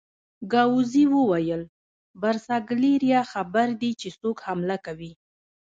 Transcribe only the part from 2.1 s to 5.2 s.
برساګلیریا خبر دي چې څوک حمله کوي؟